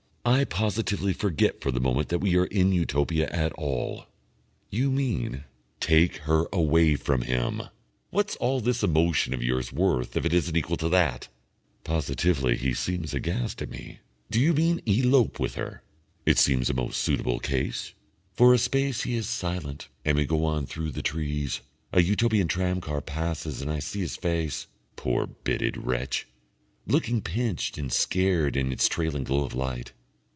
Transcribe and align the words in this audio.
I 0.23 0.43
positively 0.45 1.13
forget 1.13 1.61
for 1.61 1.71
the 1.71 1.79
moment 1.79 2.09
that 2.09 2.19
we 2.19 2.37
are 2.37 2.45
in 2.45 2.71
Utopia 2.71 3.27
at 3.29 3.51
all. 3.53 4.05
"You 4.69 4.91
mean?" 4.91 5.45
"Take 5.79 6.17
her 6.17 6.45
away 6.53 6.95
from 6.95 7.23
him! 7.23 7.63
What's 8.11 8.35
all 8.35 8.61
this 8.61 8.83
emotion 8.83 9.33
of 9.33 9.41
yours 9.41 9.73
worth 9.73 10.15
if 10.15 10.23
it 10.23 10.31
isn't 10.33 10.55
equal 10.55 10.77
to 10.77 10.89
that!" 10.89 11.27
Positively 11.83 12.55
he 12.55 12.71
seems 12.71 13.15
aghast 13.15 13.63
at 13.63 13.71
me. 13.71 13.99
"Do 14.29 14.39
you 14.39 14.53
mean 14.53 14.79
elope 14.85 15.39
with 15.39 15.55
her?" 15.55 15.81
"It 16.23 16.37
seems 16.37 16.69
a 16.69 16.75
most 16.75 17.01
suitable 17.01 17.39
case." 17.39 17.95
For 18.35 18.53
a 18.53 18.59
space 18.59 19.01
he 19.01 19.15
is 19.15 19.27
silent, 19.27 19.89
and 20.05 20.17
we 20.17 20.27
go 20.27 20.45
on 20.45 20.67
through 20.67 20.91
the 20.91 21.01
trees. 21.01 21.61
A 21.91 22.03
Utopian 22.03 22.47
tram 22.47 22.79
car 22.79 23.01
passes 23.01 23.59
and 23.59 23.71
I 23.71 23.79
see 23.79 24.01
his 24.01 24.17
face, 24.17 24.67
poor 24.95 25.25
bitted 25.25 25.77
wretch! 25.83 26.27
looking 26.85 27.21
pinched 27.21 27.79
and 27.79 27.91
scared 27.91 28.55
in 28.55 28.71
its 28.71 28.87
trailing 28.87 29.23
glow 29.23 29.43
of 29.45 29.55
light. 29.55 29.93